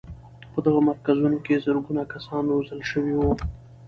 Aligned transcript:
په 0.53 0.59
دغو 0.65 0.79
مرکزونو 0.89 1.37
کې 1.45 1.61
زرګونه 1.65 2.01
کسان 2.13 2.43
روزل 2.53 2.81
شوي 2.91 3.13
وو. 3.17 3.31